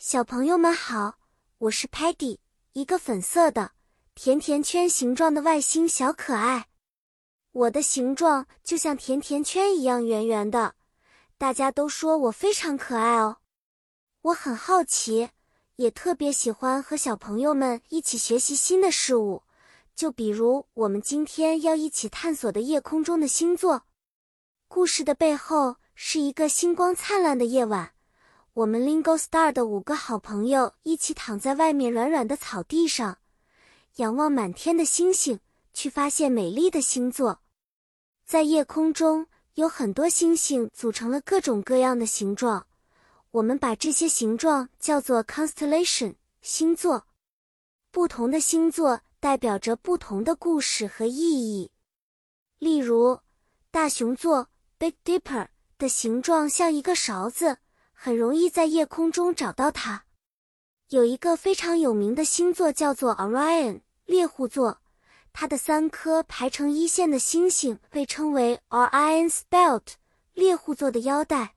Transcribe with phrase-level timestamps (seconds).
[0.00, 1.18] 小朋友们好，
[1.58, 2.38] 我是 Patty，
[2.72, 3.72] 一个粉色的
[4.14, 6.68] 甜甜圈形状的外星小可爱。
[7.50, 10.76] 我的形状就像甜甜圈一样圆圆的，
[11.36, 13.38] 大家都说我非常可爱哦。
[14.22, 15.30] 我很好奇，
[15.74, 19.42] 也特别喜欢和小朋友们一起学习新的事物，
[19.96, 23.82] 就比如我们今天要一起探索的夜空中的星座。
[24.68, 27.94] 故事的背后是一个星光灿烂的夜晚。
[28.58, 33.18] 我们 Lingo Star 的五个好朋友一起躺在外面软软的草地上，
[33.98, 35.38] 仰望满天的星星，
[35.72, 37.38] 去发现美丽的星座。
[38.26, 42.66] 在夜空中有很多星星组成了各种各样的形状，
[43.30, 47.06] 我们把这些形状叫做 constellation 星座。
[47.92, 51.70] 不同的星座代表着不同的故事和意义。
[52.58, 53.20] 例如，
[53.70, 55.46] 大熊座 Big Dipper
[55.78, 57.58] 的形状像一个勺子。
[58.00, 60.04] 很容易在夜空中找到它。
[60.90, 64.78] 有一个非常有名的星座叫做 Orion 猎户座，
[65.32, 69.94] 它的三颗排成一线的星星被称为 Orion's Belt
[70.32, 71.56] 猎户座的腰带。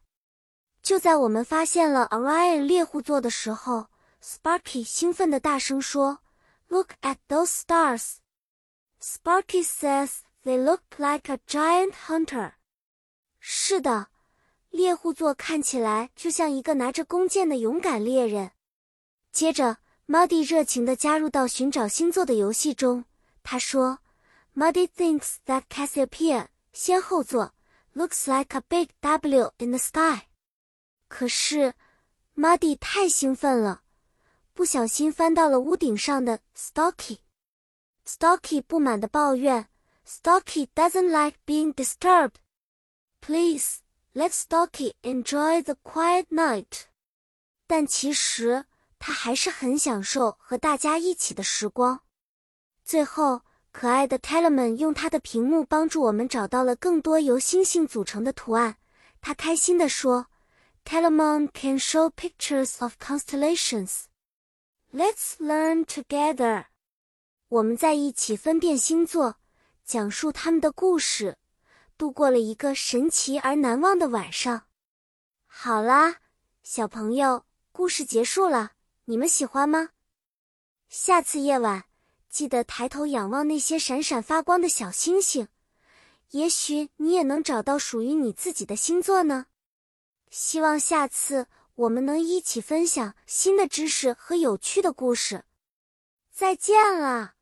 [0.82, 3.90] 就在我们发现了 Orion 猎户座的时候
[4.24, 6.22] ，Sparky 兴奋地大声说
[6.70, 8.16] ：“Look at those stars!
[9.00, 12.54] Sparky says they look like a giant hunter。”
[13.40, 14.08] 是的。
[14.72, 18.52] 猎户座看起来就像一个拿着弓箭的勇敢猎人。
[19.32, 19.78] 接着
[20.08, 23.06] ，Muddy 热情地加入到寻找星座的游戏中。
[23.44, 24.00] 他说
[24.56, 27.54] ：“Muddy thinks that Cassiopeia 先后座
[27.94, 30.28] looks like a big W in the sky。”
[31.10, 31.74] 可是
[32.36, 33.84] ，Muddy 太兴奋了，
[34.54, 37.20] 不小心翻到了屋顶上的 Stocky。
[38.06, 39.68] Stocky 不满地抱怨
[40.08, 42.36] ：“Stocky doesn't like being disturbed.
[43.20, 43.81] Please。”
[44.14, 46.84] Let Stocky enjoy the quiet night。
[47.66, 48.66] 但其实
[49.00, 52.02] 他还是很享受和大家一起的时光。
[52.84, 58.76] 最后，可爱的 Telemon 用他的屏幕帮助我们找到了更多由星星组成的图案。
[59.22, 60.28] 他开心地说
[60.84, 64.06] ：“Telemon can show pictures of constellations.
[64.92, 66.66] Let's learn together。”
[67.48, 69.38] 我们在一起分辨星座，
[69.86, 71.38] 讲述他们的故事。
[72.02, 74.64] 度过了一个神奇而难忘的晚上。
[75.46, 76.16] 好啦，
[76.64, 78.72] 小朋友，故事结束了，
[79.06, 79.90] 你们喜欢吗？
[80.90, 81.84] 下次夜晚
[82.28, 85.48] 记得抬头仰望那些闪闪发光的小星星，
[86.32, 89.46] 也许你也能找到属于你自己的星座呢。
[90.32, 91.46] 希望下次
[91.76, 95.44] 我们能一起分享新的知识和有趣的故事。
[96.32, 97.36] 再见了。